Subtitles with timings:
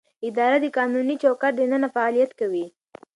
[0.27, 2.65] اداره د قانوني چوکاټ دننه فعالیت کوي.